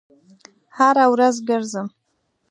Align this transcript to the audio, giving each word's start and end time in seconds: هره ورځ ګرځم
هره 0.77 1.05
ورځ 1.13 1.35
ګرځم 1.49 1.87